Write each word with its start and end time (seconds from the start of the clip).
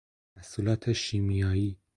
محصولات 0.37 0.91
شیمیائی 0.93 1.77